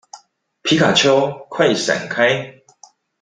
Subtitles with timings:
[0.63, 2.63] 皮卡丘，快閃開